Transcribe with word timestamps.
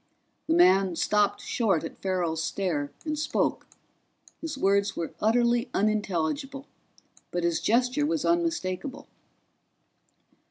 The 0.47 0.55
man 0.55 0.95
stopped 0.95 1.41
short 1.41 1.83
at 1.83 2.01
Farrell's 2.01 2.41
stare 2.43 2.91
and 3.05 3.19
spoke; 3.19 3.67
his 4.39 4.57
words 4.57 4.95
were 4.97 5.13
utterly 5.21 5.69
unintelligible, 5.75 6.65
but 7.29 7.43
his 7.43 7.61
gesture 7.61 8.07
was 8.07 8.25
unmistakable. 8.25 9.05